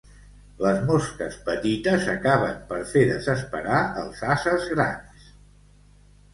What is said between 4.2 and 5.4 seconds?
ases grans.